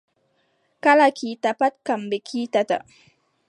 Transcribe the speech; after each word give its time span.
Kala 0.83 1.07
kiita 1.17 1.49
pat 1.59 1.73
kamɓe 1.85 2.17
kiitata. 2.27 2.75